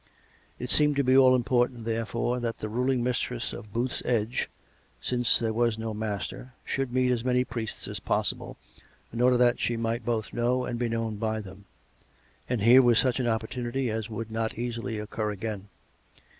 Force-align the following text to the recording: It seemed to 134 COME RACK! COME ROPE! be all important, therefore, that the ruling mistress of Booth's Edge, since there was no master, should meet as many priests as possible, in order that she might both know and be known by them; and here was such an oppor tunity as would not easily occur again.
It 0.57 0.71
seemed 0.71 0.95
to 0.95 1.03
134 1.03 1.05
COME 1.05 1.05
RACK! 1.05 1.05
COME 1.05 1.05
ROPE! 1.11 1.13
be 1.13 1.17
all 1.21 1.35
important, 1.35 1.85
therefore, 2.33 2.39
that 2.39 2.57
the 2.57 2.69
ruling 2.69 3.03
mistress 3.03 3.53
of 3.53 3.71
Booth's 3.71 4.01
Edge, 4.03 4.49
since 4.99 5.37
there 5.37 5.53
was 5.53 5.77
no 5.77 5.93
master, 5.93 6.53
should 6.65 6.91
meet 6.91 7.11
as 7.11 7.23
many 7.23 7.43
priests 7.43 7.87
as 7.87 7.99
possible, 7.99 8.57
in 9.13 9.21
order 9.21 9.37
that 9.37 9.59
she 9.59 9.77
might 9.77 10.03
both 10.03 10.33
know 10.33 10.65
and 10.65 10.79
be 10.79 10.89
known 10.89 11.17
by 11.17 11.39
them; 11.39 11.65
and 12.49 12.63
here 12.63 12.81
was 12.81 12.97
such 12.97 13.19
an 13.19 13.27
oppor 13.27 13.47
tunity 13.47 13.91
as 13.93 14.09
would 14.09 14.31
not 14.31 14.57
easily 14.57 14.97
occur 14.97 15.29
again. 15.29 15.67